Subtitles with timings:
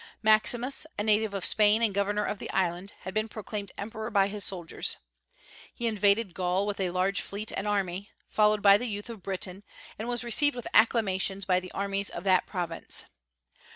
[0.23, 4.27] Maximus, a native of Spain and governor of the island, had been proclaimed emperor by
[4.29, 4.97] his soldiers.
[5.71, 9.63] He invaded Gaul with a large fleet and army, followed by the youth of Britain,
[9.99, 13.05] and was received with acclamations by the armies of that province.